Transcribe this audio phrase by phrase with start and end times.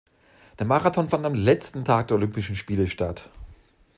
[0.57, 3.29] Der Marathon fand am letzten Tag der Olympischen Spiele statt.